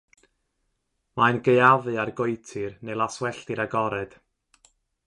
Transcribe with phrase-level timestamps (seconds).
[1.21, 4.19] Mae'n gaeafu ar goetir neu laswelltir agored.